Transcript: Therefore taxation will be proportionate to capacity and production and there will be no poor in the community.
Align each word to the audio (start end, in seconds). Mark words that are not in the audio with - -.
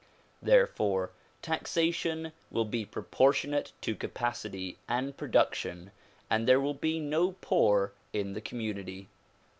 Therefore 0.41 1.11
taxation 1.43 2.31
will 2.49 2.65
be 2.65 2.85
proportionate 2.87 3.71
to 3.81 3.93
capacity 3.95 4.79
and 4.89 5.15
production 5.15 5.91
and 6.27 6.47
there 6.47 6.59
will 6.59 6.73
be 6.73 6.99
no 6.99 7.33
poor 7.39 7.93
in 8.11 8.33
the 8.33 8.41
community. 8.41 9.09